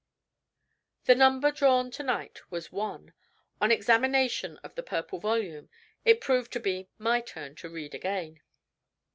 [1.05, 3.13] The number drawn to night was One.
[3.61, 5.69] On examination of the Purple Volume,
[6.05, 8.41] it proved to be my turn to read again.